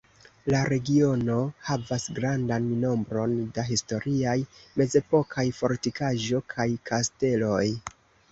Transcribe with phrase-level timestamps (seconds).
[0.51, 1.35] La regiono
[1.67, 4.35] havas grandan nombron da historiaj
[4.81, 7.63] mezepokaj fortikaĵo kaj kasteloj.